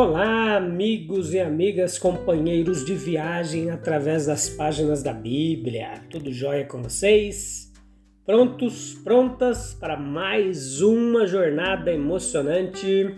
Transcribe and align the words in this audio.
Olá, 0.00 0.54
amigos 0.54 1.34
e 1.34 1.40
amigas, 1.40 1.98
companheiros 1.98 2.84
de 2.84 2.94
viagem 2.94 3.68
através 3.68 4.26
das 4.26 4.48
páginas 4.48 5.02
da 5.02 5.12
Bíblia. 5.12 5.94
Tudo 6.08 6.32
jóia 6.32 6.64
com 6.64 6.80
vocês? 6.80 7.72
Prontos, 8.24 8.94
prontas 9.02 9.74
para 9.74 9.96
mais 9.96 10.80
uma 10.80 11.26
jornada 11.26 11.92
emocionante? 11.92 13.12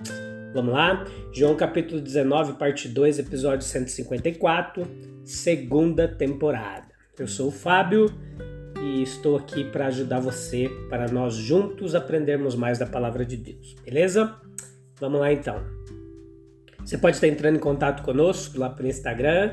Vamos 0.55 0.73
lá? 0.73 1.05
João 1.35 1.55
capítulo 1.55 2.01
19, 2.01 2.55
parte 2.55 2.89
2, 2.89 3.19
episódio 3.19 3.67
154, 3.67 4.83
segunda 5.23 6.09
temporada. 6.09 6.89
Eu 7.19 7.29
sou 7.29 7.49
o 7.49 7.53
Fábio 7.53 8.07
e 8.83 9.03
estou 9.03 9.37
aqui 9.37 9.65
para 9.65 9.89
ajudar 9.89 10.21
você, 10.21 10.71
para 10.89 11.13
nós 11.13 11.35
juntos 11.35 11.95
aprendermos 11.95 12.55
mais 12.55 12.79
da 12.79 12.87
palavra 12.87 13.27
de 13.27 13.37
Deus, 13.37 13.77
beleza? 13.85 14.35
Vamos 14.99 15.21
lá 15.21 15.31
então. 15.31 15.80
Você 16.85 16.99
pode 16.99 17.17
estar 17.17 17.29
entrando 17.29 17.57
em 17.57 17.61
contato 17.61 18.03
conosco 18.03 18.59
lá 18.59 18.71
pelo 18.71 18.89
Instagram, 18.89 19.53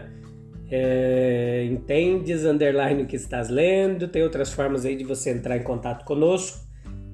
é, 0.70 1.66
entendes, 1.72 2.44
underline 2.44 3.04
o 3.04 3.06
que 3.06 3.16
estás 3.16 3.50
lendo, 3.50 4.08
tem 4.08 4.24
outras 4.24 4.52
formas 4.52 4.86
aí 4.86 4.96
de 4.96 5.04
você 5.04 5.32
entrar 5.32 5.58
em 5.58 5.64
contato 5.64 6.04
conosco. 6.04 6.66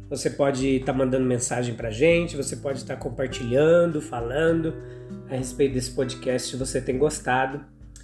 Você 0.09 0.30
pode 0.30 0.67
estar 0.78 0.94
mandando 0.94 1.25
mensagem 1.25 1.75
pra 1.75 1.89
gente, 1.89 2.36
você 2.36 2.55
pode 2.55 2.80
estar 2.80 2.95
compartilhando, 2.97 4.02
falando 4.02 4.73
a 5.30 5.36
respeito 5.36 5.73
desse 5.73 5.92
podcast 5.92 6.52
se 6.52 6.58
você 6.58 6.80
tem 6.80 6.98
gostado, 6.98 7.61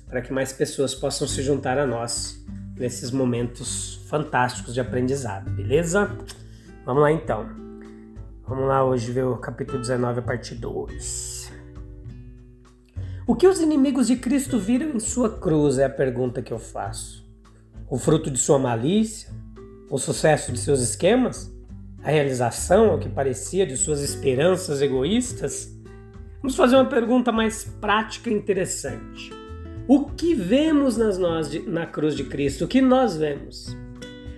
para 0.07 0.21
que 0.21 0.33
mais 0.33 0.51
pessoas 0.51 0.95
possam 0.95 1.27
se 1.27 1.41
juntar 1.43 1.77
a 1.77 1.85
nós 1.85 2.43
nesses 2.75 3.11
momentos 3.11 4.01
fantásticos 4.07 4.73
de 4.73 4.79
aprendizado, 4.79 5.51
beleza? 5.51 6.09
Vamos 6.85 7.03
lá 7.03 7.11
então. 7.11 7.47
Vamos 8.47 8.67
lá 8.67 8.83
hoje 8.83 9.11
ver 9.11 9.25
o 9.25 9.37
capítulo 9.37 9.79
19, 9.79 10.19
a 10.19 10.23
parte 10.23 10.55
2. 10.55 11.38
O 13.29 13.35
que 13.35 13.45
os 13.45 13.61
inimigos 13.61 14.07
de 14.07 14.15
Cristo 14.15 14.57
viram 14.57 14.89
em 14.89 14.99
sua 14.99 15.29
cruz 15.37 15.77
é 15.77 15.85
a 15.85 15.89
pergunta 15.89 16.41
que 16.41 16.51
eu 16.51 16.57
faço. 16.57 17.23
O 17.87 17.95
fruto 17.95 18.31
de 18.31 18.39
sua 18.39 18.57
malícia? 18.57 19.29
O 19.87 19.99
sucesso 19.99 20.51
de 20.51 20.57
seus 20.57 20.79
esquemas? 20.81 21.55
A 22.03 22.09
realização, 22.09 22.89
ao 22.89 22.97
que 22.97 23.07
parecia, 23.07 23.67
de 23.67 23.77
suas 23.77 24.01
esperanças 24.01 24.81
egoístas? 24.81 25.71
Vamos 26.41 26.55
fazer 26.55 26.75
uma 26.75 26.87
pergunta 26.87 27.31
mais 27.31 27.63
prática 27.63 28.31
e 28.31 28.33
interessante. 28.33 29.31
O 29.87 30.05
que 30.05 30.33
vemos 30.33 30.97
nas 30.97 31.19
nós 31.19 31.51
de, 31.51 31.59
na 31.59 31.85
cruz 31.85 32.15
de 32.15 32.23
Cristo? 32.23 32.65
O 32.65 32.67
que 32.67 32.81
nós 32.81 33.15
vemos? 33.15 33.77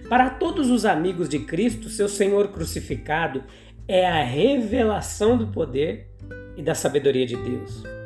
Para 0.10 0.30
todos 0.32 0.70
os 0.70 0.84
amigos 0.84 1.30
de 1.30 1.40
Cristo, 1.40 1.88
seu 1.88 2.10
Senhor 2.10 2.50
crucificado 2.50 3.42
é 3.88 4.06
a 4.06 4.22
revelação 4.22 5.38
do 5.38 5.48
poder 5.48 6.10
e 6.58 6.62
da 6.62 6.76
sabedoria 6.76 7.26
de 7.26 7.38
Deus. 7.38 8.01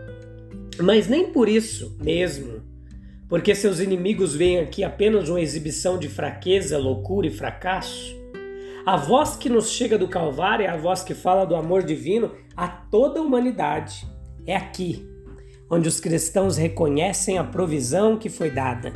Mas 0.80 1.08
nem 1.08 1.32
por 1.32 1.48
isso 1.48 1.98
mesmo, 2.02 2.62
porque 3.30 3.56
seus 3.56 3.80
inimigos 3.80 4.36
veem 4.36 4.60
aqui 4.60 4.84
apenas 4.84 5.30
uma 5.30 5.42
exibição 5.42 5.98
de 5.98 6.10
fraqueza, 6.10 6.78
loucura 6.78 7.28
e 7.28 7.32
fracasso. 7.32 8.16
A 8.86 8.98
voz 8.98 9.36
que 9.36 9.50
nos 9.50 9.72
chega 9.72 9.98
do 9.98 10.08
Calvário 10.08 10.66
é 10.66 10.70
a 10.70 10.78
voz 10.78 11.02
que 11.02 11.14
fala 11.14 11.46
do 11.46 11.56
amor 11.56 11.84
divino 11.84 12.32
a 12.56 12.68
toda 12.68 13.20
a 13.20 13.24
humanidade. 13.24 14.06
É 14.46 14.56
aqui 14.56 15.08
onde 15.70 15.88
os 15.88 16.00
cristãos 16.00 16.58
reconhecem 16.58 17.38
a 17.38 17.44
provisão 17.44 18.18
que 18.18 18.30
foi 18.30 18.52
dada 18.52 18.94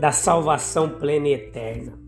da 0.00 0.12
salvação 0.12 0.88
plena 0.88 1.28
e 1.28 1.34
eterna. 1.34 1.98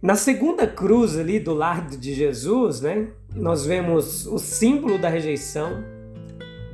Na 0.00 0.16
segunda 0.16 0.66
cruz 0.66 1.16
ali 1.16 1.38
do 1.38 1.54
lado 1.54 1.96
de 1.96 2.12
Jesus, 2.12 2.80
né, 2.80 3.08
nós 3.34 3.64
vemos 3.64 4.26
o 4.26 4.38
símbolo 4.38 4.98
da 4.98 5.08
rejeição, 5.08 5.82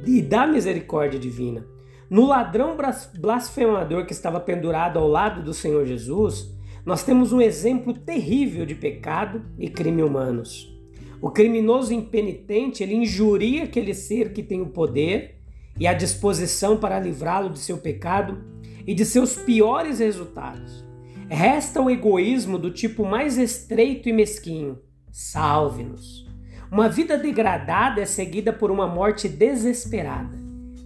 e 0.07 0.23
da 0.23 0.47
misericórdia 0.47 1.19
divina. 1.19 1.67
No 2.11 2.27
ladrão 2.27 2.77
blasfemador 3.19 4.07
que 4.07 4.13
estava 4.13 4.41
pendurado 4.41 4.99
ao 4.99 5.07
lado 5.07 5.43
do 5.43 5.53
Senhor 5.53 5.85
Jesus, 5.85 6.57
nós 6.85 7.03
temos 7.03 7.33
um 7.33 7.41
exemplo 7.41 7.93
terrível 7.93 8.65
de 8.65 8.75
pecado 8.75 9.43
e 9.59 9.69
crime 9.69 10.03
humanos. 10.03 10.75
O 11.21 11.31
criminoso 11.31 11.93
impenitente, 11.93 12.83
ele 12.83 12.95
injuria 12.95 13.65
aquele 13.65 13.93
ser 13.93 14.33
que 14.33 14.43
tem 14.43 14.63
o 14.63 14.71
poder 14.71 15.41
e 15.79 15.87
a 15.87 15.93
disposição 15.93 16.77
para 16.77 16.99
livrá-lo 16.99 17.51
de 17.51 17.59
seu 17.59 17.79
pecado 17.79 18.43
e 18.87 18.95
de 18.95 19.05
seus 19.05 19.37
piores 19.37 19.99
resultados. 19.99 20.85
Resta 21.29 21.83
o 21.83 21.91
egoísmo 21.91 22.59
do 22.59 22.71
tipo 22.71 23.05
mais 23.05 23.37
estreito 23.37 24.09
e 24.09 24.13
mesquinho. 24.13 24.79
Salve-nos. 25.11 26.28
Uma 26.71 26.89
vida 26.89 27.17
degradada 27.17 28.03
é 28.03 28.05
seguida 28.05 28.53
por 28.53 28.71
uma 28.71 28.87
morte 28.87 29.27
desesperada. 29.27 30.37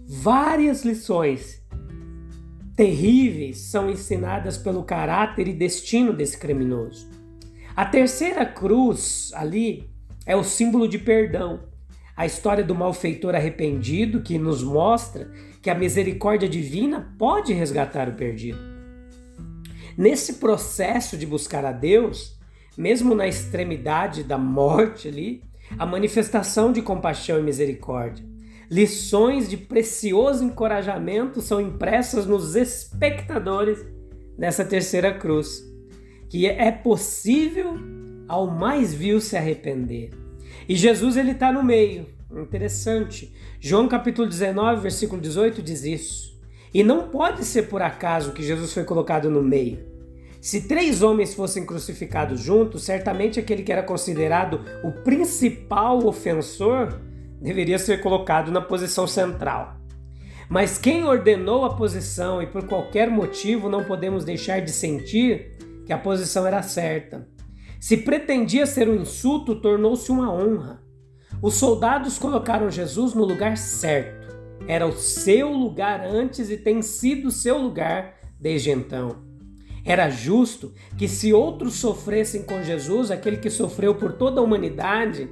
Várias 0.07 0.85
lições 0.85 1.61
terríveis 2.75 3.57
são 3.57 3.89
ensinadas 3.89 4.57
pelo 4.57 4.83
caráter 4.83 5.47
e 5.47 5.53
destino 5.53 6.13
desse 6.13 6.37
criminoso. 6.37 7.09
A 7.75 7.85
terceira 7.85 8.45
cruz 8.45 9.31
ali 9.33 9.89
é 10.25 10.35
o 10.35 10.43
símbolo 10.43 10.87
de 10.87 10.97
perdão. 10.97 11.63
A 12.15 12.25
história 12.25 12.63
do 12.63 12.73
malfeitor 12.73 13.35
arrependido 13.35 14.21
que 14.21 14.37
nos 14.37 14.63
mostra 14.63 15.29
que 15.61 15.69
a 15.69 15.75
misericórdia 15.75 16.47
divina 16.47 17.13
pode 17.19 17.51
resgatar 17.51 18.07
o 18.07 18.13
perdido. 18.13 18.59
Nesse 19.97 20.35
processo 20.35 21.17
de 21.17 21.25
buscar 21.25 21.65
a 21.65 21.71
Deus, 21.71 22.39
mesmo 22.77 23.13
na 23.13 23.27
extremidade 23.27 24.23
da 24.23 24.37
morte 24.37 25.07
ali, 25.07 25.43
a 25.77 25.85
manifestação 25.85 26.71
de 26.71 26.81
compaixão 26.81 27.39
e 27.39 27.43
misericórdia. 27.43 28.25
Lições 28.69 29.49
de 29.49 29.57
precioso 29.57 30.43
encorajamento 30.43 31.41
são 31.41 31.61
impressas 31.61 32.25
nos 32.25 32.55
espectadores 32.55 33.85
dessa 34.37 34.65
terceira 34.65 35.13
cruz, 35.13 35.63
que 36.29 36.47
é 36.47 36.71
possível 36.71 37.75
ao 38.27 38.47
mais 38.47 38.93
vil 38.93 39.19
se 39.21 39.37
arrepender. 39.37 40.11
E 40.67 40.75
Jesus 40.75 41.17
ele 41.17 41.31
está 41.31 41.51
no 41.51 41.63
meio. 41.63 42.07
Interessante. 42.31 43.33
João 43.59 43.87
capítulo 43.87 44.27
19, 44.27 44.81
versículo 44.81 45.21
18 45.21 45.61
diz 45.61 45.83
isso. 45.83 46.33
E 46.73 46.83
não 46.83 47.09
pode 47.09 47.45
ser 47.45 47.63
por 47.63 47.81
acaso 47.81 48.31
que 48.31 48.41
Jesus 48.41 48.73
foi 48.73 48.83
colocado 48.83 49.29
no 49.29 49.43
meio. 49.43 49.92
Se 50.43 50.67
três 50.67 51.01
homens 51.01 51.33
fossem 51.33 51.65
crucificados 51.65 52.41
juntos, 52.41 52.83
certamente 52.83 53.39
aquele 53.39 53.63
que 53.63 53.71
era 53.71 53.81
considerado 53.81 54.59
o 54.83 54.91
principal 54.91 56.05
ofensor 56.05 56.99
deveria 57.41 57.79
ser 57.79 58.01
colocado 58.01 58.51
na 58.51 58.59
posição 58.59 59.07
central. 59.07 59.77
Mas 60.49 60.77
quem 60.77 61.05
ordenou 61.05 61.63
a 61.63 61.77
posição 61.77 62.41
e 62.41 62.47
por 62.47 62.67
qualquer 62.67 63.09
motivo 63.09 63.69
não 63.69 63.85
podemos 63.85 64.25
deixar 64.25 64.59
de 64.59 64.71
sentir 64.71 65.55
que 65.85 65.93
a 65.93 65.97
posição 65.97 66.45
era 66.45 66.61
certa. 66.61 67.25
Se 67.79 67.95
pretendia 67.95 68.65
ser 68.65 68.89
um 68.89 68.95
insulto, 68.95 69.55
tornou-se 69.61 70.11
uma 70.11 70.29
honra. 70.29 70.83
Os 71.41 71.53
soldados 71.53 72.19
colocaram 72.19 72.69
Jesus 72.69 73.13
no 73.13 73.23
lugar 73.23 73.55
certo. 73.55 74.27
Era 74.67 74.85
o 74.85 74.91
seu 74.91 75.53
lugar 75.53 76.01
antes 76.01 76.49
e 76.49 76.57
tem 76.57 76.81
sido 76.81 77.31
seu 77.31 77.57
lugar 77.57 78.15
desde 78.37 78.71
então. 78.71 79.32
Era 79.85 80.09
justo 80.09 80.73
que, 80.97 81.07
se 81.07 81.33
outros 81.33 81.75
sofressem 81.75 82.43
com 82.43 82.63
Jesus, 82.63 83.11
aquele 83.11 83.37
que 83.37 83.49
sofreu 83.49 83.95
por 83.95 84.13
toda 84.13 84.39
a 84.39 84.43
humanidade 84.43 85.29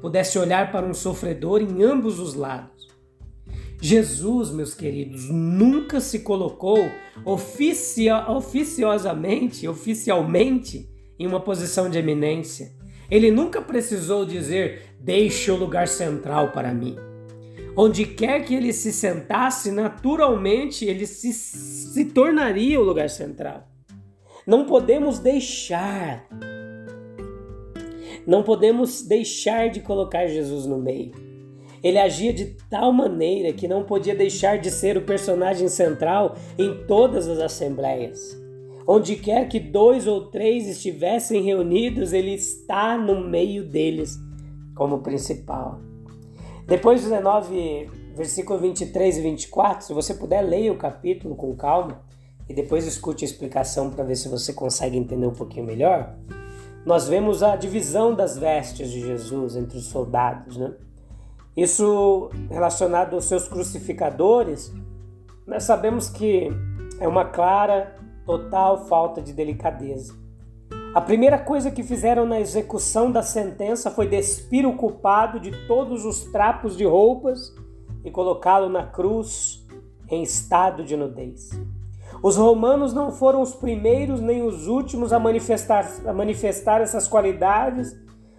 pudesse 0.00 0.38
olhar 0.38 0.72
para 0.72 0.84
um 0.84 0.92
sofredor 0.92 1.60
em 1.60 1.82
ambos 1.82 2.18
os 2.18 2.34
lados. 2.34 2.88
Jesus, 3.80 4.50
meus 4.50 4.74
queridos, 4.74 5.28
nunca 5.28 6.00
se 6.00 6.20
colocou 6.20 6.78
oficia 7.24 8.30
oficiosamente, 8.30 9.66
oficialmente, 9.66 10.88
em 11.18 11.26
uma 11.26 11.40
posição 11.40 11.90
de 11.90 11.98
eminência. 11.98 12.72
Ele 13.10 13.30
nunca 13.30 13.60
precisou 13.60 14.24
dizer: 14.24 14.94
deixe 15.00 15.50
o 15.50 15.56
lugar 15.56 15.88
central 15.88 16.52
para 16.52 16.72
mim. 16.72 16.96
Onde 17.76 18.04
quer 18.04 18.44
que 18.44 18.54
ele 18.54 18.72
se 18.72 18.92
sentasse, 18.92 19.70
naturalmente 19.70 20.84
ele 20.84 21.06
se, 21.06 21.32
se 21.32 22.04
tornaria 22.06 22.80
o 22.80 22.84
lugar 22.84 23.10
central. 23.10 23.71
Não 24.46 24.66
podemos 24.66 25.20
deixar 25.20 26.28
Não 28.26 28.42
podemos 28.42 29.02
deixar 29.02 29.70
de 29.70 29.80
colocar 29.80 30.26
Jesus 30.26 30.66
no 30.66 30.78
meio. 30.78 31.12
Ele 31.82 31.98
agia 31.98 32.32
de 32.32 32.56
tal 32.70 32.92
maneira 32.92 33.52
que 33.52 33.66
não 33.66 33.84
podia 33.84 34.14
deixar 34.14 34.58
de 34.58 34.70
ser 34.70 34.96
o 34.96 35.02
personagem 35.02 35.68
central 35.68 36.36
em 36.58 36.86
todas 36.86 37.28
as 37.28 37.38
assembleias. 37.38 38.36
Onde 38.86 39.16
quer 39.16 39.48
que 39.48 39.58
dois 39.58 40.06
ou 40.06 40.30
três 40.30 40.68
estivessem 40.68 41.42
reunidos, 41.42 42.12
ele 42.12 42.34
está 42.34 42.96
no 42.96 43.28
meio 43.28 43.64
deles 43.64 44.16
como 44.76 45.02
principal. 45.02 45.80
Depois 46.66 47.02
19, 47.02 47.88
versículo 48.14 48.58
23 48.58 49.18
e 49.18 49.20
24, 49.20 49.86
se 49.86 49.92
você 49.92 50.14
puder, 50.14 50.42
leia 50.42 50.72
o 50.72 50.76
capítulo 50.78 51.34
com 51.34 51.54
calma 51.56 52.02
e 52.48 52.54
depois 52.54 52.86
escute 52.86 53.24
a 53.24 53.28
explicação 53.28 53.90
para 53.90 54.04
ver 54.04 54.16
se 54.16 54.28
você 54.28 54.52
consegue 54.52 54.96
entender 54.96 55.26
um 55.26 55.34
pouquinho 55.34 55.64
melhor. 55.64 56.14
Nós 56.84 57.08
vemos 57.08 57.42
a 57.42 57.54
divisão 57.54 58.14
das 58.14 58.36
vestes 58.36 58.90
de 58.90 59.00
Jesus 59.00 59.56
entre 59.56 59.78
os 59.78 59.86
soldados, 59.86 60.56
né? 60.56 60.74
Isso 61.56 62.30
relacionado 62.50 63.14
aos 63.14 63.26
seus 63.26 63.46
crucificadores, 63.46 64.72
nós 65.46 65.64
sabemos 65.64 66.08
que 66.08 66.48
é 66.98 67.06
uma 67.06 67.26
clara, 67.26 67.94
total 68.24 68.86
falta 68.86 69.20
de 69.20 69.32
delicadeza. 69.32 70.14
A 70.94 71.00
primeira 71.00 71.38
coisa 71.38 71.70
que 71.70 71.82
fizeram 71.82 72.26
na 72.26 72.40
execução 72.40 73.10
da 73.10 73.22
sentença 73.22 73.90
foi 73.90 74.06
despir 74.06 74.66
o 74.66 74.76
culpado 74.76 75.40
de 75.40 75.50
todos 75.66 76.04
os 76.04 76.24
trapos 76.24 76.76
de 76.76 76.84
roupas 76.84 77.54
e 78.04 78.10
colocá-lo 78.10 78.68
na 78.68 78.86
cruz 78.86 79.66
em 80.08 80.22
estado 80.22 80.84
de 80.84 80.96
nudez. 80.96 81.50
Os 82.22 82.36
romanos 82.36 82.94
não 82.94 83.10
foram 83.10 83.42
os 83.42 83.54
primeiros 83.54 84.20
nem 84.20 84.42
os 84.42 84.68
últimos 84.68 85.12
a 85.12 85.18
manifestar, 85.18 85.90
a 86.06 86.12
manifestar 86.12 86.80
essas 86.80 87.08
qualidades 87.08 87.96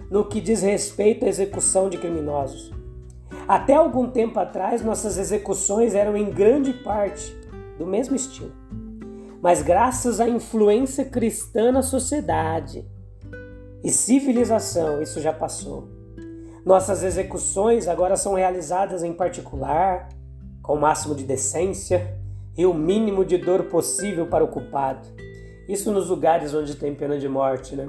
no 0.09 0.25
que 0.25 0.39
diz 0.39 0.61
respeito 0.61 1.25
à 1.25 1.27
execução 1.27 1.89
de 1.89 1.97
criminosos. 1.97 2.71
Até 3.47 3.73
algum 3.73 4.09
tempo 4.09 4.39
atrás, 4.39 4.83
nossas 4.83 5.17
execuções 5.17 5.95
eram 5.95 6.15
em 6.15 6.29
grande 6.29 6.71
parte 6.73 7.35
do 7.77 7.85
mesmo 7.85 8.15
estilo 8.15 8.63
mas 9.43 9.61
graças 9.61 10.21
à 10.21 10.29
influência 10.29 11.03
cristã 11.03 11.69
na 11.69 11.81
sociedade 11.81 12.89
e 13.83 13.91
civilização, 13.91 15.01
isso 15.01 15.19
já 15.19 15.33
passou. 15.33 15.89
Nossas 16.65 17.03
execuções 17.03 17.89
agora 17.89 18.15
são 18.15 18.35
realizadas 18.35 19.03
em 19.03 19.11
particular, 19.11 20.07
com 20.61 20.75
o 20.75 20.79
máximo 20.79 21.13
de 21.13 21.25
decência 21.25 22.17
e 22.57 22.65
o 22.65 22.73
mínimo 22.73 23.25
de 23.25 23.37
dor 23.37 23.63
possível 23.63 24.27
para 24.27 24.43
o 24.43 24.47
culpado. 24.47 25.07
Isso 25.67 25.91
nos 25.91 26.09
lugares 26.09 26.53
onde 26.53 26.75
tem 26.75 26.93
pena 26.93 27.17
de 27.17 27.27
morte, 27.27 27.75
né? 27.75 27.87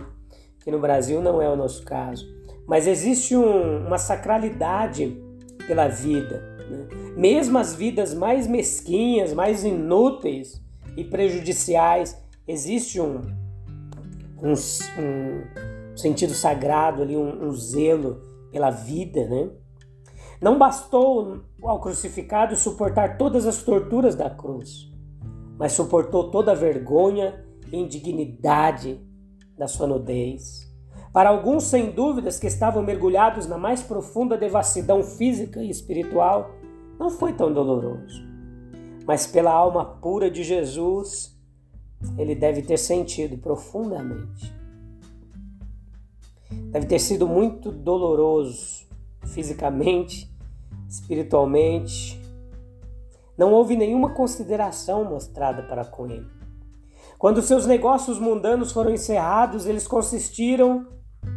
Que 0.61 0.71
no 0.71 0.79
Brasil 0.79 1.21
não 1.21 1.43
é 1.43 1.49
o 1.49 1.57
nosso 1.57 1.85
caso. 1.85 2.27
Mas 2.67 2.87
existe 2.87 3.37
um, 3.37 3.87
uma 3.87 3.99
sacralidade 3.99 5.21
pela 5.67 5.89
vida. 5.89 6.43
Né? 6.71 6.87
Mesmo 7.17 7.59
as 7.59 7.75
vidas 7.75 8.15
mais 8.15 8.47
mesquinhas, 8.47 9.35
mais 9.35 9.65
inúteis, 9.65 10.65
e 10.97 11.05
prejudiciais. 11.05 12.17
Existe 12.47 13.01
um, 13.01 13.21
um, 14.43 14.53
um 14.53 15.97
sentido 15.97 16.33
sagrado 16.33 17.03
ali, 17.03 17.17
um, 17.17 17.47
um 17.47 17.53
zelo 17.53 18.23
pela 18.51 18.71
vida, 18.71 19.27
né? 19.27 19.51
Não 20.41 20.59
bastou 20.59 21.41
ao 21.63 21.81
crucificado 21.81 22.57
suportar 22.57 23.17
todas 23.17 23.47
as 23.47 23.63
torturas 23.63 24.15
da 24.15 24.29
cruz, 24.31 24.93
mas 25.59 25.73
suportou 25.73 26.31
toda 26.31 26.53
a 26.53 26.55
vergonha 26.55 27.45
e 27.73 27.77
indignidade 27.77 29.01
da 29.57 29.67
sua 29.67 29.87
nudez. 29.87 30.71
Para 31.13 31.31
alguns, 31.31 31.65
sem 31.65 31.91
dúvidas, 31.93 32.39
que 32.39 32.47
estavam 32.47 32.83
mergulhados 32.83 33.47
na 33.47 33.57
mais 33.57 33.83
profunda 33.83 34.37
devassidão 34.37 35.03
física 35.03 35.63
e 35.63 35.71
espiritual, 35.71 36.51
não 36.99 37.09
foi 37.09 37.33
tão 37.33 37.53
doloroso 37.53 38.35
mas 39.07 39.27
pela 39.27 39.53
alma 39.53 39.85
pura 39.85 40.31
de 40.31 40.43
Jesus, 40.43 41.37
ele 42.17 42.35
deve 42.35 42.63
ter 42.63 42.79
sentido 42.79 43.37
profundamente. 43.39 44.53
Deve 46.71 46.87
ter 46.87 46.99
sido 46.99 47.27
muito 47.27 47.71
doloroso 47.71 48.84
fisicamente, 49.27 50.31
espiritualmente. 50.89 52.21
Não 53.37 53.53
houve 53.53 53.77
nenhuma 53.77 54.11
consideração 54.11 55.05
mostrada 55.05 55.63
para 55.63 55.85
com 55.85 56.07
ele. 56.07 56.27
Quando 57.19 57.43
seus 57.43 57.67
negócios 57.67 58.19
mundanos 58.19 58.73
foram 58.73 58.93
encerrados, 58.93 59.67
eles 59.67 59.87
consistiram 59.87 60.87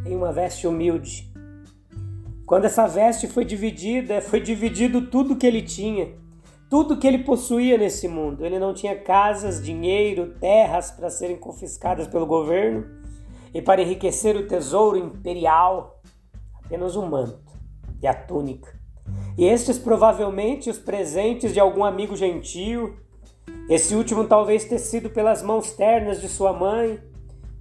em 0.06 0.16
uma 0.16 0.31
veste 0.31 0.68
humilde. 0.68 1.31
Quando 2.45 2.66
essa 2.66 2.88
veste 2.88 3.28
foi 3.28 3.45
dividida, 3.45 4.22
foi 4.22 4.40
dividido 4.40 5.07
tudo 5.07 5.36
que 5.36 5.45
ele 5.45 5.62
tinha 5.62 6.13
tudo 6.69 6.98
que 6.98 7.07
ele 7.07 7.19
possuía 7.19 7.78
nesse 7.78 8.07
mundo. 8.07 8.45
Ele 8.45 8.60
não 8.60 8.74
tinha 8.74 8.95
casas, 8.98 9.63
dinheiro, 9.63 10.33
terras 10.40 10.92
para 10.92 11.10
serem 11.10 11.38
confiscadas 11.38 12.07
pelo 12.07 12.25
governo 12.25 12.86
e 13.54 13.62
para 13.62 13.81
enriquecer 13.81 14.36
o 14.36 14.48
tesouro 14.48 14.98
imperial, 14.98 16.01
apenas 16.63 16.95
um 16.95 17.07
manto 17.07 17.46
e 18.01 18.07
a 18.07 18.13
túnica. 18.13 18.77
E 19.38 19.45
estes 19.45 19.77
provavelmente 19.77 20.69
os 20.69 20.77
presentes 20.77 21.53
de 21.53 21.59
algum 21.59 21.83
amigo 21.83 22.15
gentil, 22.15 22.95
esse 23.69 23.95
último 23.95 24.25
talvez 24.25 24.65
ter 24.65 24.79
sido 24.79 25.09
pelas 25.09 25.41
mãos 25.41 25.71
ternas 25.71 26.19
de 26.19 26.27
sua 26.27 26.53
mãe, 26.53 26.99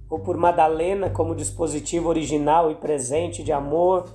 ou 0.09 0.19
por 0.19 0.37
Madalena 0.37 1.09
como 1.09 1.35
dispositivo 1.35 2.07
original 2.09 2.71
e 2.71 2.75
presente 2.75 3.43
de 3.43 3.51
amor, 3.51 4.05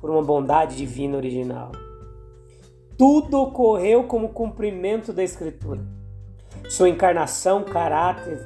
por 0.00 0.10
uma 0.10 0.22
bondade 0.22 0.76
divina 0.76 1.16
original. 1.16 1.72
Tudo 2.96 3.40
ocorreu 3.40 4.04
como 4.04 4.30
cumprimento 4.30 5.12
da 5.12 5.22
Escritura. 5.22 5.84
Sua 6.68 6.88
encarnação, 6.88 7.64
caráter, 7.64 8.38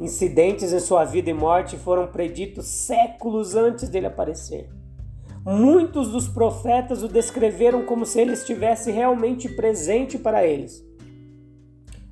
incidentes 0.00 0.72
em 0.72 0.80
sua 0.80 1.04
vida 1.04 1.30
e 1.30 1.34
morte 1.34 1.76
foram 1.76 2.06
preditos 2.06 2.66
séculos 2.66 3.54
antes 3.54 3.88
dele 3.88 4.06
aparecer. 4.06 4.68
Muitos 5.44 6.12
dos 6.12 6.28
profetas 6.28 7.02
o 7.02 7.08
descreveram 7.08 7.84
como 7.84 8.06
se 8.06 8.20
ele 8.20 8.32
estivesse 8.32 8.92
realmente 8.92 9.48
presente 9.48 10.16
para 10.16 10.46
eles. 10.46 10.84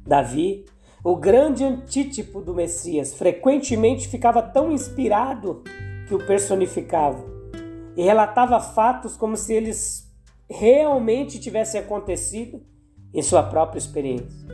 Davi, 0.05 0.65
o 1.05 1.15
grande 1.15 1.63
antítipo 1.63 2.41
do 2.41 2.53
Messias, 2.53 3.15
frequentemente 3.15 4.09
ficava 4.09 4.43
tão 4.43 4.73
inspirado 4.73 5.63
que 6.09 6.15
o 6.15 6.27
personificava 6.27 7.25
e 7.97 8.03
relatava 8.03 8.59
fatos 8.59 9.17
como 9.17 9.37
se 9.37 9.55
eles 9.55 10.13
realmente 10.49 11.39
tivesse 11.39 11.79
acontecido 11.79 12.61
em 13.15 13.23
sua 13.23 13.45
própria 13.45 13.79
experiência, 13.79 14.49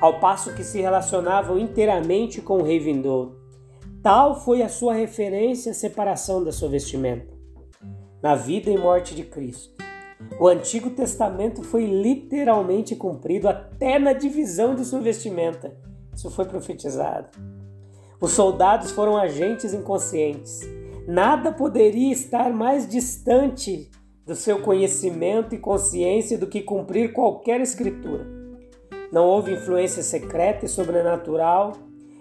ao 0.00 0.18
passo 0.20 0.54
que 0.54 0.64
se 0.64 0.80
relacionavam 0.80 1.58
inteiramente 1.58 2.40
com 2.40 2.58
o 2.58 2.62
rei 2.62 2.78
vindouro. 2.78 3.38
Tal 4.02 4.40
foi 4.40 4.62
a 4.62 4.70
sua 4.70 4.94
referência 4.94 5.72
à 5.72 5.74
separação 5.74 6.42
da 6.42 6.50
sua 6.50 6.70
vestimenta. 6.70 7.35
Na 8.22 8.34
vida 8.34 8.70
e 8.70 8.78
morte 8.78 9.14
de 9.14 9.22
Cristo, 9.22 9.76
o 10.40 10.48
Antigo 10.48 10.90
Testamento 10.90 11.62
foi 11.62 11.84
literalmente 11.84 12.96
cumprido 12.96 13.48
até 13.48 13.98
na 13.98 14.14
divisão 14.14 14.74
de 14.74 14.84
sua 14.84 15.00
vestimenta. 15.00 15.76
Isso 16.14 16.30
foi 16.30 16.46
profetizado. 16.46 17.28
Os 18.18 18.32
soldados 18.32 18.90
foram 18.90 19.16
agentes 19.16 19.74
inconscientes. 19.74 20.60
Nada 21.06 21.52
poderia 21.52 22.10
estar 22.10 22.50
mais 22.50 22.88
distante 22.88 23.90
do 24.24 24.34
seu 24.34 24.60
conhecimento 24.62 25.54
e 25.54 25.58
consciência 25.58 26.38
do 26.38 26.46
que 26.46 26.62
cumprir 26.62 27.12
qualquer 27.12 27.60
escritura. 27.60 28.26
Não 29.12 29.26
houve 29.26 29.52
influência 29.52 30.02
secreta 30.02 30.64
e 30.64 30.68
sobrenatural 30.68 31.74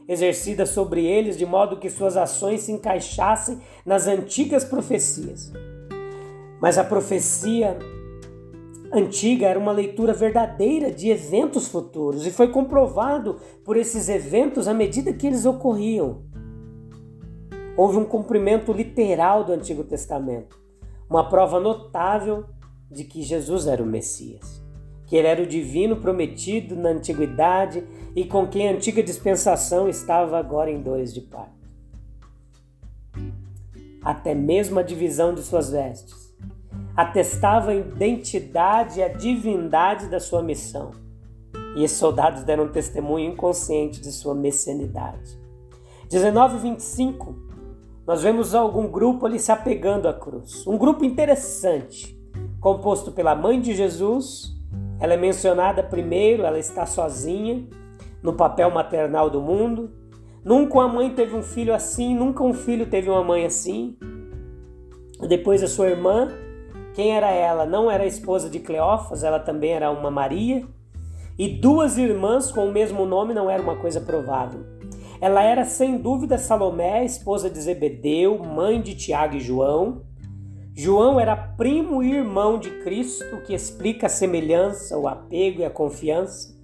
exercida 0.08 0.66
sobre 0.66 1.04
eles 1.06 1.38
de 1.38 1.46
modo 1.46 1.80
que 1.80 1.90
suas 1.90 2.16
ações 2.16 2.62
se 2.62 2.72
encaixassem 2.72 3.60
nas 3.86 4.06
antigas 4.08 4.64
profecias. 4.64 5.52
Mas 6.62 6.78
a 6.78 6.84
profecia 6.84 7.78
antiga 8.92 9.48
era 9.48 9.60
uma 9.60 9.72
leitura 9.72 10.14
verdadeira 10.14 10.92
de 10.92 11.10
eventos 11.10 11.68
futuros 11.68 12.26
e 12.26 12.32
foi 12.32 12.48
comprovado 12.50 13.38
por 13.64 13.76
esses 13.76 14.08
eventos 14.10 14.68
à 14.68 14.74
medida 14.74 15.14
que 15.14 15.28
eles 15.28 15.46
ocorriam. 15.46 16.24
Houve 17.76 17.98
um 17.98 18.06
cumprimento 18.06 18.72
literal 18.72 19.44
do 19.44 19.52
Antigo 19.52 19.84
Testamento 19.84 20.66
uma 21.10 21.30
prova 21.30 21.60
notável 21.60 22.46
de 22.90 23.04
que 23.04 23.22
Jesus 23.22 23.68
era 23.68 23.82
o 23.82 23.86
Messias, 23.86 24.64
que 25.06 25.16
ele 25.16 25.28
era 25.28 25.42
o 25.42 25.48
divino 25.48 25.98
prometido 25.98 26.76
na 26.76 26.90
antiguidade 26.90 27.86
e 28.16 28.26
com 28.26 28.48
quem 28.48 28.68
a 28.68 28.72
antiga 28.72 29.04
dispensação 29.04 29.88
estava 29.88 30.38
agora 30.38 30.72
em 30.72 30.82
dores 30.82 31.14
de 31.14 31.22
parto. 31.22 31.54
Até 34.02 34.34
mesmo 34.34 34.80
a 34.80 34.84
divisão 34.84 35.34
de 35.34 35.42
suas 35.42 35.70
vestes 35.70 36.25
atestava 36.96 37.72
a 37.72 37.76
identidade 37.76 39.00
e 39.00 39.04
a 39.04 39.08
divindade 39.08 40.08
da 40.08 40.20
sua 40.20 40.42
missão. 40.42 40.92
E 41.76 41.84
esses 41.84 41.98
soldados 41.98 42.44
deram 42.44 42.70
testemunho 42.70 43.32
inconsciente 43.32 44.00
de 44.00 44.12
sua 44.12 44.34
messianidade. 44.34 45.38
19:25 46.10 47.46
nós 48.08 48.22
vemos 48.22 48.54
algum 48.54 48.88
grupo 48.88 49.26
ali 49.26 49.40
se 49.40 49.52
apegando 49.52 50.08
à 50.08 50.14
cruz. 50.14 50.66
Um 50.68 50.78
grupo 50.78 51.04
interessante, 51.04 52.16
composto 52.62 53.12
pela 53.12 53.34
mãe 53.34 53.60
de 53.60 53.74
Jesus. 53.74 54.54
Ela 55.00 55.16
é 55.16 55.18
mencionada 55.18 55.82
primeiro, 55.82 56.44
ela 56.44 56.60
está 56.60 56.86
sozinha 56.86 57.68
no 58.22 58.34
papel 58.34 58.70
maternal 58.70 59.30
do 59.30 59.42
mundo. 59.42 59.92
Nunca 60.44 60.76
uma 60.76 60.88
mãe 60.88 61.10
teve 61.16 61.36
um 61.36 61.42
filho 61.42 61.74
assim, 61.74 62.14
nunca 62.14 62.44
um 62.44 62.54
filho 62.54 62.86
teve 62.86 63.10
uma 63.10 63.24
mãe 63.24 63.44
assim. 63.44 63.98
Depois 65.28 65.64
a 65.64 65.68
sua 65.68 65.90
irmã, 65.90 66.30
quem 66.96 67.12
era 67.12 67.30
ela? 67.30 67.66
Não 67.66 67.92
era 67.92 68.04
a 68.04 68.08
esposa 68.08 68.50
de 68.50 68.60
Cleófas, 68.60 69.24
ela 69.24 69.38
também 69.38 69.74
era 69.74 69.92
uma 69.92 70.10
Maria. 70.10 70.66
E 71.38 71.50
duas 71.50 71.98
irmãs 71.98 72.50
com 72.50 72.66
o 72.66 72.72
mesmo 72.72 73.06
nome 73.06 73.34
não 73.34 73.50
era 73.50 73.62
uma 73.62 73.76
coisa 73.76 74.00
provável. 74.00 74.62
Ela 75.20 75.44
era 75.44 75.66
sem 75.66 75.98
dúvida 75.98 76.38
Salomé, 76.38 77.04
esposa 77.04 77.50
de 77.50 77.60
Zebedeu, 77.60 78.40
mãe 78.40 78.82
de 78.82 78.96
Tiago 78.96 79.36
e 79.36 79.42
João. 79.42 80.04
João 80.74 81.20
era 81.20 81.36
primo 81.36 82.02
e 82.02 82.14
irmão 82.14 82.58
de 82.58 82.70
Cristo, 82.82 83.42
que 83.46 83.54
explica 83.54 84.06
a 84.06 84.10
semelhança, 84.10 84.98
o 84.98 85.08
apego 85.08 85.62
e 85.62 85.66
a 85.66 85.70
confiança. 85.70 86.56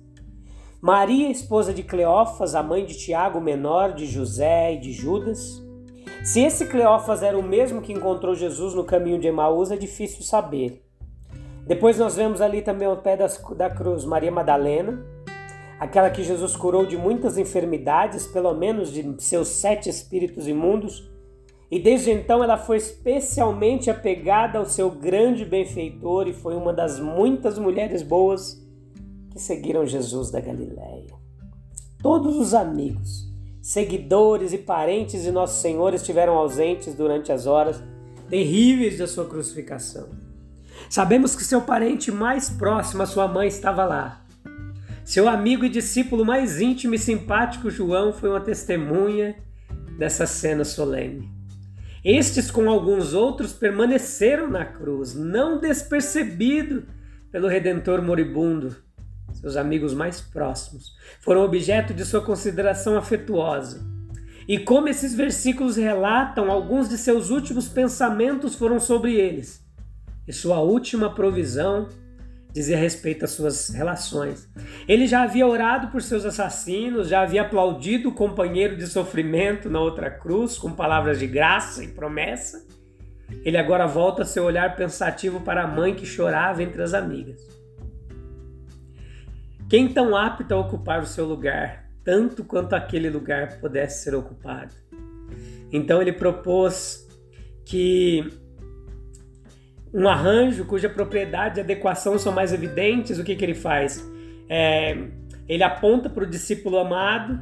Maria, 0.82 1.30
esposa 1.30 1.74
de 1.74 1.84
Cleófas, 1.84 2.56
a 2.56 2.64
mãe 2.64 2.86
de 2.86 2.98
Tiago, 2.98 3.42
menor 3.42 3.94
de 3.94 4.06
José 4.06 4.76
e 4.76 4.80
de 4.80 4.94
Judas. 4.94 5.62
Se 6.24 6.40
esse 6.40 6.68
Cleófas 6.68 7.24
era 7.24 7.38
o 7.38 7.42
mesmo 7.42 7.82
que 7.82 7.92
encontrou 7.92 8.36
Jesus 8.36 8.76
no 8.76 8.84
caminho 8.84 9.20
de 9.20 9.28
Emaús, 9.28 9.72
é 9.72 9.76
difícil 9.76 10.24
saber. 10.24 10.86
Depois 11.66 11.98
nós 11.98 12.16
vemos 12.16 12.42
ali 12.42 12.62
também 12.62 12.88
ao 12.88 12.98
pé 12.98 13.18
das, 13.18 13.42
da 13.58 13.72
cruz 13.72 14.06
Maria 14.06 14.32
Madalena, 14.32 15.04
aquela 15.80 16.12
que 16.12 16.24
Jesus 16.24 16.56
curou 16.56 16.86
de 16.86 16.96
muitas 16.96 17.40
enfermidades, 17.40 18.28
pelo 18.28 18.54
menos 18.54 18.94
de 18.94 19.16
seus 19.18 19.48
sete 19.48 19.90
espíritos 19.90 20.48
imundos, 20.48 21.10
e 21.72 21.80
desde 21.80 22.12
então 22.12 22.44
ela 22.44 22.58
foi 22.58 22.78
especialmente 22.78 23.90
apegada 23.90 24.60
ao 24.60 24.66
seu 24.66 24.92
grande 24.92 25.44
benfeitor 25.44 26.28
e 26.28 26.34
foi 26.34 26.56
uma 26.56 26.72
das 26.72 27.00
muitas 27.00 27.58
mulheres 27.58 28.04
boas 28.04 28.64
que 29.32 29.40
seguiram 29.40 29.88
Jesus 29.88 30.30
da 30.30 30.40
Galiléia. 30.40 31.08
Todos 32.00 32.36
os 32.38 32.54
amigos, 32.54 33.31
seguidores 33.62 34.52
e 34.54 34.58
parentes 34.58 35.22
de 35.22 35.32
nosso 35.32 35.62
Senhor 35.62 35.94
estiveram 35.94 36.34
ausentes 36.34 36.96
durante 36.96 37.32
as 37.32 37.46
horas 37.46 37.82
terríveis 38.30 38.98
da 38.98 39.08
sua 39.08 39.26
crucificação. 39.26 40.10
Sabemos 40.90 41.36
que 41.36 41.44
seu 41.44 41.62
parente 41.62 42.12
mais 42.12 42.50
próximo, 42.50 43.04
a 43.04 43.06
sua 43.06 43.28
mãe, 43.28 43.48
estava 43.48 43.86
lá. 43.86 44.26
Seu 45.06 45.28
amigo 45.28 45.64
e 45.64 45.70
discípulo 45.70 46.26
mais 46.26 46.60
íntimo 46.60 46.96
e 46.96 47.00
simpático, 47.00 47.70
João, 47.70 48.12
foi 48.12 48.30
uma 48.30 48.42
testemunha 48.42 49.36
dessa 49.98 50.26
cena 50.26 50.64
solene. 50.64 51.30
Estes, 52.04 52.50
com 52.50 52.70
alguns 52.70 53.14
outros, 53.14 53.54
permaneceram 53.54 54.50
na 54.50 54.66
cruz, 54.66 55.14
não 55.14 55.60
despercebido 55.60 56.84
pelo 57.32 57.48
Redentor 57.48 58.02
moribundo. 58.02 58.76
Seus 59.42 59.58
amigos 59.58 59.94
mais 59.94 60.22
próximos 60.22 60.96
foram 61.20 61.44
objeto 61.44 61.94
de 61.94 62.06
sua 62.06 62.22
consideração 62.22 62.96
afetuosa. 62.98 63.84
E 64.48 64.60
como 64.60 64.88
esses 64.88 65.14
versículos 65.14 65.76
relatam, 65.76 66.52
alguns 66.52 66.88
de 66.88 66.98
seus 66.98 67.30
últimos 67.30 67.68
pensamentos 67.68 68.56
foram 68.56 68.80
sobre 68.80 69.16
eles 69.16 69.62
e 70.28 70.34
sua 70.34 70.60
última 70.60 71.14
provisão 71.14 71.90
dizia 72.54 72.78
respeito 72.78 73.26
às 73.26 73.32
suas 73.32 73.70
relações. 73.70 74.50
Ele 74.88 75.08
já 75.08 75.24
havia 75.24 75.48
orado 75.48 75.88
por 75.88 76.02
seus 76.02 76.26
assassinos, 76.26 77.08
já 77.08 77.22
havia 77.22 77.44
aplaudido 77.44 78.10
o 78.10 78.14
companheiro 78.14 78.76
de 78.76 78.88
sofrimento 78.88 79.70
na 79.70 79.80
outra 79.80 80.10
cruz 80.10 80.58
com 80.58 80.72
palavras 80.72 81.20
de 81.20 81.28
graça 81.28 81.84
e 81.84 81.88
promessa. 81.88 82.66
Ele 83.44 83.58
agora 83.58 83.88
volta 83.88 84.26
seu 84.26 84.44
olhar 84.44 84.76
pensativo 84.76 85.40
para 85.42 85.64
a 85.64 85.68
mãe 85.68 85.96
que 85.96 86.06
chorava 86.06 86.62
entre 86.62 86.82
as 86.82 86.94
amigas. 86.94 87.42
Quem 89.72 89.88
tão 89.88 90.18
apto 90.18 90.54
a 90.54 90.58
ocupar 90.58 91.02
o 91.02 91.06
seu 91.06 91.24
lugar, 91.24 91.86
tanto 92.04 92.44
quanto 92.44 92.74
aquele 92.74 93.10
lugar 93.10 93.58
pudesse 93.62 94.04
ser 94.04 94.14
ocupado? 94.14 94.76
Então 95.72 96.02
ele 96.02 96.12
propôs 96.12 97.08
que 97.64 98.30
um 99.94 100.10
arranjo 100.10 100.66
cuja 100.66 100.90
propriedade 100.90 101.58
e 101.58 101.64
adequação 101.64 102.20
são 102.20 102.34
mais 102.34 102.52
evidentes, 102.52 103.18
o 103.18 103.24
que, 103.24 103.34
que 103.34 103.46
ele 103.46 103.54
faz? 103.54 104.06
É, 104.50 105.08
ele 105.48 105.64
aponta 105.64 106.10
para 106.10 106.26
o 106.26 106.30
discípulo 106.30 106.78
amado, 106.78 107.42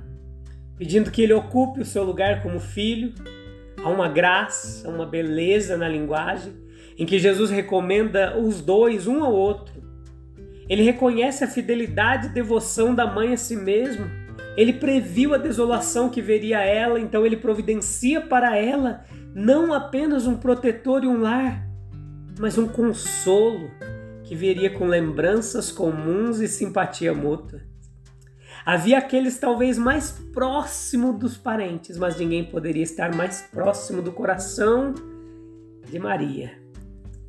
pedindo 0.77 1.09
que 1.09 1.23
ele 1.23 1.33
ocupe 1.33 1.81
o 1.81 1.85
seu 1.85 2.03
lugar 2.03 2.43
como 2.43 2.59
filho. 2.59 3.11
Há 3.83 3.89
uma 3.89 4.07
graça, 4.07 4.87
uma 4.87 5.07
beleza 5.07 5.75
na 5.75 5.89
linguagem, 5.89 6.53
em 6.95 7.07
que 7.07 7.17
Jesus 7.17 7.49
recomenda 7.49 8.37
os 8.37 8.61
dois, 8.61 9.07
um 9.07 9.23
ao 9.23 9.33
outro. 9.33 9.88
Ele 10.69 10.83
reconhece 10.83 11.43
a 11.43 11.47
fidelidade 11.47 12.27
e 12.27 12.29
devoção 12.29 12.93
da 12.93 13.07
mãe 13.07 13.33
a 13.33 13.37
si 13.37 13.55
mesmo. 13.55 14.05
Ele 14.55 14.73
previu 14.73 15.33
a 15.33 15.37
desolação 15.37 16.09
que 16.09 16.21
veria 16.21 16.59
ela, 16.59 16.99
então 16.99 17.25
ele 17.25 17.35
providencia 17.35 18.21
para 18.21 18.55
ela 18.55 19.03
não 19.33 19.73
apenas 19.73 20.27
um 20.27 20.37
protetor 20.37 21.03
e 21.03 21.07
um 21.07 21.21
lar, 21.21 21.67
mas 22.39 22.57
um 22.57 22.67
consolo 22.67 23.71
que 24.23 24.35
viria 24.35 24.69
com 24.69 24.85
lembranças 24.85 25.71
comuns 25.71 26.39
e 26.39 26.47
simpatia 26.47 27.13
mútua. 27.15 27.61
Havia 28.63 28.99
aqueles 28.99 29.39
talvez 29.39 29.77
mais 29.77 30.11
próximo 30.33 31.13
dos 31.13 31.35
parentes, 31.35 31.97
mas 31.97 32.17
ninguém 32.17 32.43
poderia 32.43 32.83
estar 32.83 33.15
mais 33.15 33.41
próximo 33.41 34.01
do 34.01 34.11
coração 34.11 34.93
de 35.89 35.97
Maria 35.97 36.58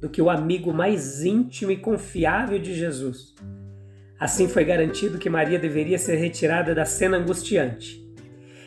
do 0.00 0.08
que 0.08 0.22
o 0.22 0.30
amigo 0.30 0.72
mais 0.72 1.24
íntimo 1.24 1.70
e 1.70 1.76
confiável 1.76 2.58
de 2.58 2.74
Jesus. 2.74 3.34
Assim 4.18 4.48
foi 4.48 4.64
garantido 4.64 5.18
que 5.18 5.30
Maria 5.30 5.58
deveria 5.58 5.98
ser 5.98 6.16
retirada 6.16 6.74
da 6.74 6.84
cena 6.84 7.16
angustiante. 7.16 8.00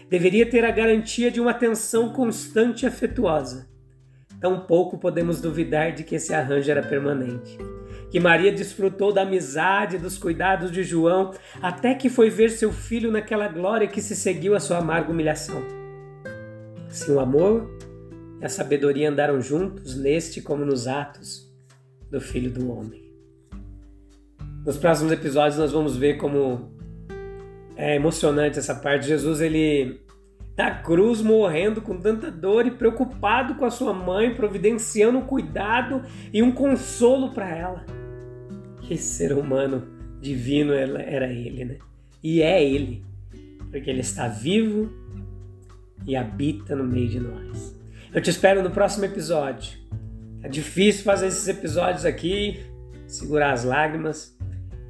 Deveria 0.09 0.45
ter 0.45 0.63
a 0.63 0.71
garantia 0.71 1.31
de 1.31 1.41
uma 1.41 1.51
atenção 1.51 2.13
constante 2.13 2.83
e 2.83 2.87
afetuosa 2.87 3.73
tampouco 4.43 4.97
podemos 4.97 5.39
duvidar 5.39 5.93
de 5.93 6.03
que 6.03 6.15
esse 6.15 6.33
arranjo 6.33 6.69
era 6.69 6.83
permanente. 6.83 7.57
Que 8.11 8.19
Maria 8.19 8.51
desfrutou 8.51 9.13
da 9.13 9.21
amizade 9.21 9.95
e 9.95 9.99
dos 9.99 10.17
cuidados 10.17 10.69
de 10.69 10.83
João 10.83 11.31
até 11.61 11.95
que 11.95 12.09
foi 12.09 12.29
ver 12.29 12.49
seu 12.49 12.69
filho 12.69 13.09
naquela 13.09 13.47
glória 13.47 13.87
que 13.87 14.01
se 14.01 14.17
seguiu 14.17 14.53
à 14.53 14.59
sua 14.59 14.79
amarga 14.79 15.09
humilhação. 15.09 15.63
Se 16.89 17.09
o 17.09 17.21
amor 17.21 17.69
e 18.43 18.45
a 18.45 18.49
sabedoria 18.49 19.09
andaram 19.09 19.41
juntos 19.41 19.95
neste 19.95 20.41
como 20.41 20.65
nos 20.65 20.85
atos 20.85 21.49
do 22.11 22.19
Filho 22.19 22.51
do 22.51 22.69
Homem. 22.69 23.01
Nos 24.65 24.75
próximos 24.75 25.13
episódios 25.13 25.57
nós 25.57 25.71
vamos 25.71 25.95
ver 25.95 26.17
como 26.17 26.73
é 27.77 27.95
emocionante 27.95 28.59
essa 28.59 28.75
parte. 28.75 29.07
Jesus 29.07 29.39
ele 29.39 30.01
da 30.57 30.71
cruz 30.71 31.21
morrendo 31.21 31.81
com 31.81 31.97
tanta 31.97 32.29
dor 32.29 32.67
e 32.67 32.71
preocupado 32.71 33.55
com 33.55 33.63
a 33.63 33.71
sua 33.71 33.93
mãe, 33.93 34.35
providenciando 34.35 35.19
um 35.19 35.25
cuidado 35.25 36.03
e 36.33 36.43
um 36.43 36.51
consolo 36.51 37.31
para 37.31 37.49
ela. 37.49 37.85
Que 38.81 38.97
ser 38.97 39.31
humano 39.31 39.87
divino 40.19 40.73
era 40.73 41.31
ele, 41.31 41.63
né? 41.63 41.77
E 42.21 42.41
é 42.41 42.61
ele, 42.61 43.05
porque 43.71 43.89
ele 43.89 44.01
está 44.01 44.27
vivo 44.27 44.91
e 46.05 46.13
habita 46.13 46.75
no 46.75 46.83
meio 46.83 47.07
de 47.07 47.21
nós. 47.21 47.82
Eu 48.13 48.21
te 48.21 48.29
espero 48.29 48.61
no 48.61 48.69
próximo 48.69 49.05
episódio. 49.05 49.77
É 50.43 50.47
difícil 50.47 51.03
fazer 51.03 51.27
esses 51.27 51.47
episódios 51.47 52.05
aqui, 52.05 52.63
segurar 53.07 53.53
as 53.53 53.63
lágrimas. 53.63 54.37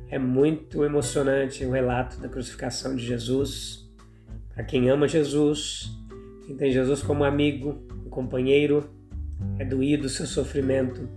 É 0.10 0.20
muito 0.20 0.84
emocionante 0.84 1.66
o 1.66 1.72
relato 1.72 2.20
da 2.20 2.28
crucificação 2.28 2.96
de 2.96 3.06
Jesus 3.06 3.84
para 4.54 4.64
quem 4.64 4.90
ama 4.90 5.08
Jesus, 5.08 5.90
quem 6.46 6.56
tem 6.56 6.72
Jesus 6.72 7.02
como 7.02 7.24
amigo, 7.24 7.88
companheiro, 8.12 8.88
é 9.58 9.66
doído 9.66 10.06
o 10.06 10.10
seu 10.10 10.28
sofrimento, 10.28 11.10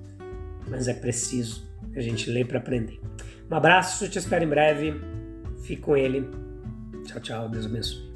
mas 0.69 0.89
é 0.89 0.95
preciso 0.95 1.69
a 1.95 2.01
gente 2.01 2.31
ler 2.31 2.47
para 2.47 2.59
aprender. 2.59 2.99
Um 3.51 3.55
abraço, 3.55 4.09
te 4.09 4.19
espero 4.19 4.45
em 4.45 4.49
breve. 4.49 4.95
Fique 5.63 5.83
com 5.83 5.97
ele. 5.97 6.29
Tchau, 7.05 7.21
tchau. 7.21 7.49
Deus 7.49 7.67
abençoe. 7.67 8.16